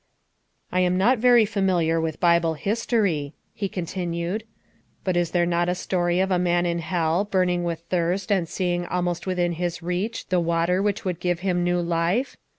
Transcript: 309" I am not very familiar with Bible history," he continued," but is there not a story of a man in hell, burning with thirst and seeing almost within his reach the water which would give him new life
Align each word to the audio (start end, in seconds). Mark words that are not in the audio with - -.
309" 0.69 0.81
I 0.83 0.85
am 0.87 0.97
not 0.97 1.19
very 1.21 1.45
familiar 1.45 2.01
with 2.01 2.19
Bible 2.19 2.55
history," 2.55 3.35
he 3.53 3.69
continued," 3.69 4.43
but 5.03 5.15
is 5.15 5.29
there 5.29 5.45
not 5.45 5.69
a 5.69 5.75
story 5.75 6.19
of 6.19 6.31
a 6.31 6.39
man 6.39 6.65
in 6.65 6.79
hell, 6.79 7.23
burning 7.25 7.63
with 7.63 7.81
thirst 7.81 8.31
and 8.31 8.49
seeing 8.49 8.87
almost 8.87 9.27
within 9.27 9.51
his 9.51 9.83
reach 9.83 10.29
the 10.29 10.39
water 10.39 10.81
which 10.81 11.05
would 11.05 11.19
give 11.19 11.41
him 11.41 11.63
new 11.63 11.79
life 11.79 12.35